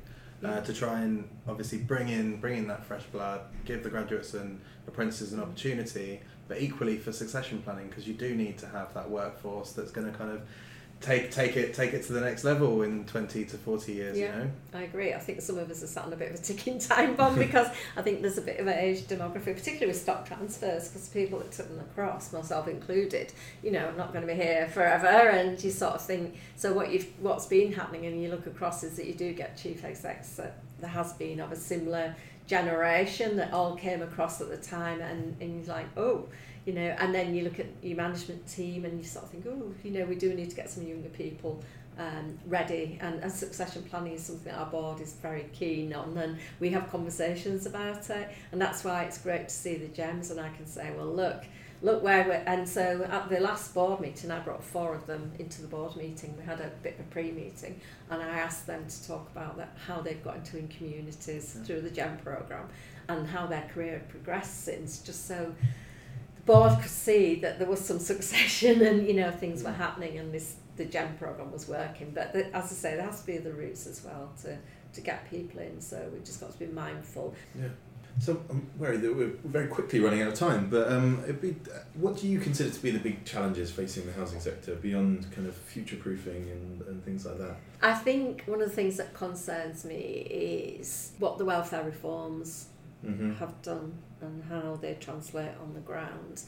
[0.44, 4.34] Uh, to try and obviously bring in bring in that fresh blood, give the graduates
[4.34, 5.44] and apprentices an mm.
[5.44, 6.20] opportunity,
[6.52, 10.12] but equally for succession planning because you do need to have that workforce that's going
[10.12, 10.42] to kind of
[11.00, 14.26] take take it take it to the next level in 20 to 40 years yeah,
[14.26, 14.52] you know?
[14.74, 15.14] I agree.
[15.14, 17.36] I think some of us are sat on a bit of a ticking time bomb
[17.40, 21.08] because I think there's a bit of an age demography particularly with stock transfers because
[21.08, 23.32] people that took them across myself included
[23.64, 26.74] you know I'm not going to be here forever and you sort of think so
[26.74, 29.86] what you've what's been happening and you look across is that you do get chief
[29.86, 32.16] execs that there has been of a similar
[32.48, 36.28] generation that all came across at the time and, and you're like oh
[36.66, 39.46] you know and then you look at your management team and you sort of think
[39.48, 41.64] oh you know we do need to get some younger people
[41.98, 46.18] um, ready and, and succession planning is something that our board is very keen on
[46.18, 50.32] and we have conversations about it and that's why it's great to see the gems
[50.32, 51.44] and I can say well look
[51.82, 55.32] look where we're and so at the last board meeting I brought four of them
[55.40, 56.36] into the board meeting.
[56.38, 59.76] We had a bit of a pre-meeting and I asked them to talk about that
[59.88, 61.64] how they've got into Incommunities yeah.
[61.64, 62.70] through the GEM programme
[63.08, 65.54] and how their career progressed since just so
[66.36, 69.78] the board could see that there was some succession and you know things were mm.
[69.78, 72.12] happening and this the GEM programme was working.
[72.14, 74.58] But the, as I say there has to be the routes as well to
[74.94, 77.34] to get people in so we just got to be mindful.
[77.58, 77.70] Yeah
[78.20, 81.56] so I'm worried that we're very quickly running out of time, but um, be,
[81.96, 85.48] what do you consider to be the big challenges facing the housing sector beyond kind
[85.48, 87.56] of future proofing and, and things like that?
[87.82, 92.68] I think one of the things that concerns me is what the welfare reforms
[93.06, 93.34] mm-hmm.
[93.36, 96.44] have done and how they translate on the ground.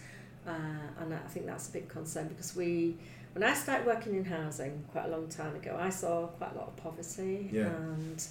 [0.45, 0.52] Uh,
[0.99, 2.97] and I think that's a big concern because we,
[3.34, 6.58] when I started working in housing quite a long time ago, I saw quite a
[6.58, 7.63] lot of poverty yeah.
[7.63, 8.23] and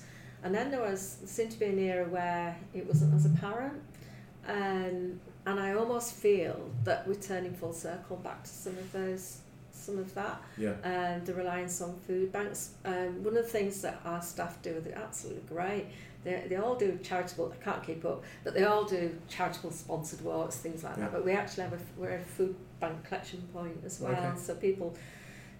[0.42, 3.80] and then there was seemed to be an era where it wasn't as apparent.
[4.46, 9.38] Um, and I almost feel that we're turning full circle back to some of those
[9.72, 10.40] some of that.
[10.56, 10.74] Yeah.
[10.84, 12.70] Um, the reliance on food banks.
[12.84, 15.86] Um, one of the things that our staff do are absolutely great.
[16.24, 20.20] They, they all do charitable, I can't keep up, but they all do charitable sponsored
[20.20, 21.04] walks, things like yeah.
[21.04, 21.12] that.
[21.12, 24.12] But we actually have a, we're a food bank collection point as well.
[24.12, 24.38] Okay.
[24.38, 24.96] So people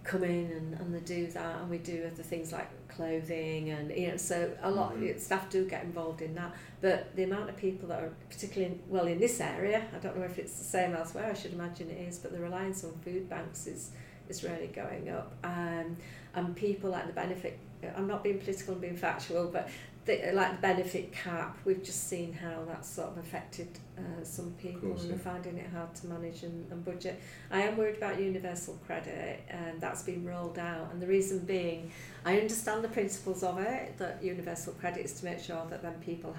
[0.05, 3.91] come in and, and they do that and we do other things like clothing and
[3.97, 5.19] you know so a lot mm-hmm.
[5.19, 8.81] staff do get involved in that but the amount of people that are particularly in,
[8.89, 11.89] well in this area I don't know if it's the same elsewhere I should imagine
[11.89, 13.91] it is but the reliance on food banks is
[14.29, 15.97] is really going up um,
[16.35, 17.59] and people like the benefit
[17.97, 19.69] I'm not being political and being factual but
[20.05, 24.53] the, like the benefit cap, we've just seen how that's sort of affected uh, some
[24.53, 25.17] people course, and yeah.
[25.17, 27.21] they're finding it hard to manage and, and budget.
[27.51, 31.93] I am worried about universal credit and that's been rolled out and the reason being
[32.25, 35.95] I understand the principles of it that universal credit is to make sure that then
[36.01, 36.35] people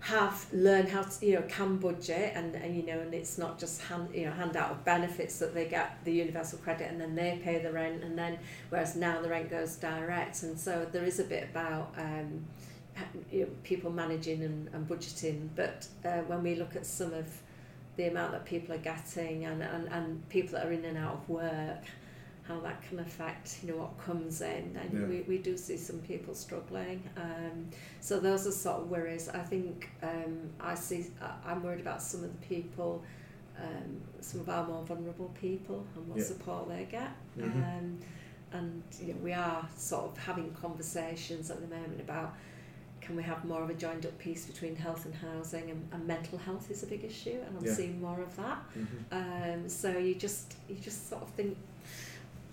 [0.00, 3.58] have learned how to you know can budget and, and you know and it's not
[3.58, 6.98] just hand you know hand out of benefits that they get the universal credit and
[6.98, 8.38] then they pay the rent and then
[8.70, 12.42] whereas now the rent goes direct and so there is a bit about um,
[13.30, 17.26] you know, people managing and, and budgeting, but uh, when we look at some of
[17.96, 21.14] the amount that people are getting and, and, and people that are in and out
[21.14, 21.84] of work,
[22.50, 25.06] how that can affect you know what comes in, and yeah.
[25.06, 27.02] we, we do see some people struggling.
[27.16, 27.68] Um,
[28.00, 29.28] so those are sort of worries.
[29.28, 31.06] I think um, I see
[31.44, 33.04] I'm worried about some of the people,
[33.58, 36.24] um, some of our more vulnerable people and what yeah.
[36.24, 37.10] support they get.
[37.38, 37.62] Mm-hmm.
[37.62, 37.98] Um,
[38.52, 42.34] and you know, we are sort of having conversations at the moment about
[43.10, 46.06] can we have more of a joined up piece between health and housing and, and
[46.06, 47.74] mental health is a big issue and I'm Yeah.
[47.74, 48.58] seeing more of that.
[48.78, 49.00] Mhm.
[49.10, 51.56] Um, so you just you just sort of think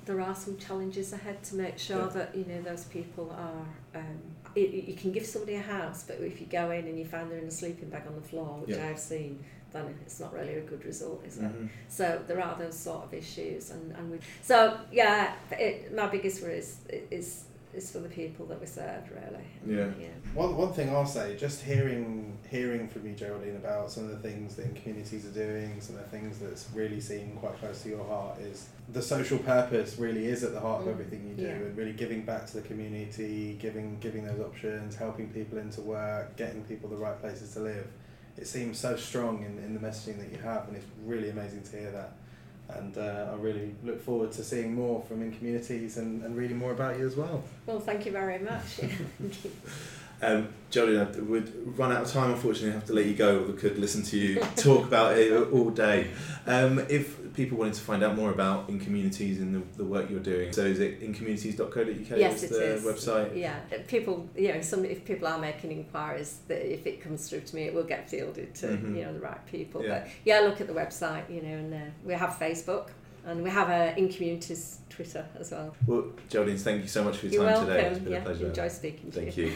[0.06, 2.18] there are some challenges ahead to make sure Yeah.
[2.18, 3.66] that you know those people are.
[4.00, 4.18] Um,
[4.56, 7.30] it, you can give somebody a house, but if you go in and you find
[7.30, 8.88] they're in a sleeping bag on the floor, which Yeah.
[8.90, 9.44] I've seen,
[9.74, 11.44] then it's not really a good result, is it?
[11.44, 11.70] Mhm.
[11.90, 14.18] So there are those sort of issues, and, and we.
[14.42, 16.78] So yeah, it, my biggest worry is
[17.12, 17.44] is
[17.74, 19.44] is for the people that we serve, really.
[19.66, 19.92] Yeah.
[20.00, 20.08] yeah.
[20.34, 24.28] One, one thing I'll say, just hearing hearing from you, Geraldine, about some of the
[24.28, 27.90] things that Incommunities are doing, some of the things that's really seem quite close to
[27.90, 31.36] your heart is the social purpose really is at the heart of Mm, everything you
[31.36, 31.50] do, yeah.
[31.50, 36.36] and really giving back to the community, giving giving those options, helping people into work,
[36.38, 37.88] getting people the right places to live.
[38.38, 41.64] It seems so strong in, in the messaging that you have, and it's really amazing
[41.64, 42.14] to hear that.
[42.70, 46.72] And uh, I really look forward to seeing more from Incommunities and, and reading more
[46.72, 47.44] about you as well.
[47.66, 48.64] Well, thank you very much.
[48.64, 49.52] Thank you.
[50.22, 52.32] Um, Jolene, I would run out of time.
[52.32, 53.44] Unfortunately, I have to let you go.
[53.44, 56.10] We could listen to you talk about it all day.
[56.46, 60.20] Um, if people wanted to find out more about Incommunities and the, the work you're
[60.20, 62.18] doing, so is it incommunities.co.uk?
[62.20, 62.84] Yes, is it the is.
[62.84, 63.38] website.
[63.38, 67.42] Yeah, people, you know, some if people are making inquiries, that if it comes through
[67.42, 68.98] to me, it will get fielded to Mhm.
[68.98, 69.84] you know the right people.
[69.84, 69.90] Yeah.
[70.00, 72.88] But yeah, look at the website, you know, and uh, we have Facebook
[73.26, 75.76] and we have a Incommunities Twitter as well.
[75.86, 77.68] Well, Jolene, thank you so much for your You're time welcome.
[77.76, 77.88] today.
[77.90, 78.48] It's been yeah, a pleasure.
[78.48, 79.26] enjoy speaking to you.
[79.32, 79.54] Thank you.